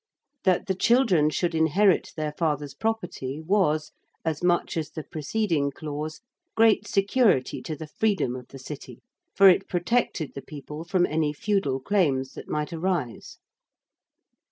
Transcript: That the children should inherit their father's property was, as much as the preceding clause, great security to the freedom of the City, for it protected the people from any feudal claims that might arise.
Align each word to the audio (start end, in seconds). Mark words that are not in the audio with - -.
That 0.45 0.65
the 0.65 0.73
children 0.73 1.29
should 1.29 1.53
inherit 1.53 2.13
their 2.17 2.31
father's 2.31 2.73
property 2.73 3.39
was, 3.39 3.91
as 4.25 4.41
much 4.41 4.75
as 4.75 4.89
the 4.89 5.03
preceding 5.03 5.69
clause, 5.69 6.21
great 6.55 6.87
security 6.87 7.61
to 7.61 7.75
the 7.75 7.85
freedom 7.85 8.35
of 8.35 8.47
the 8.47 8.57
City, 8.57 9.03
for 9.35 9.47
it 9.47 9.69
protected 9.69 10.31
the 10.33 10.41
people 10.41 10.83
from 10.83 11.05
any 11.05 11.33
feudal 11.33 11.79
claims 11.79 12.31
that 12.31 12.49
might 12.49 12.73
arise. 12.73 13.37